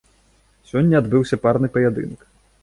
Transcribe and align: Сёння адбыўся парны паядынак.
Сёння 0.69 0.95
адбыўся 1.01 1.39
парны 1.45 1.71
паядынак. 1.77 2.27